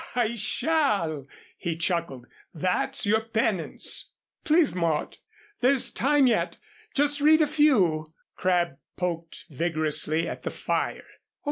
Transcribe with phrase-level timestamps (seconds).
[0.15, 1.27] "I shall,"
[1.59, 5.19] he chuckled, "that's your penance." "Please, Mort
[5.59, 6.57] there's time yet
[6.95, 11.05] just read a few" Crabb poked vigorously at the fire.